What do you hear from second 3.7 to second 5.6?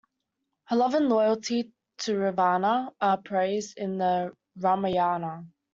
in the "Ramayana".